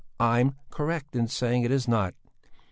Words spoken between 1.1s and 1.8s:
in saying it